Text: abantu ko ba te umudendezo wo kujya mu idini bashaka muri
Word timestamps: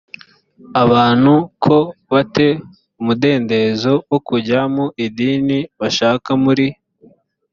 abantu 0.83 1.33
ko 1.63 1.77
ba 2.11 2.21
te 2.35 2.47
umudendezo 2.99 3.91
wo 4.09 4.19
kujya 4.27 4.59
mu 4.75 4.85
idini 5.05 5.57
bashaka 5.79 6.29
muri 6.43 6.67